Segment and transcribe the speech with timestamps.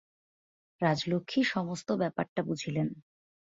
[0.81, 2.87] রাজলক্ষ্মী সমস্ত ব্যাপারটা বুঝিলেন।